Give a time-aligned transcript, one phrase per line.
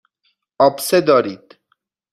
[0.67, 1.57] آبسه دارید.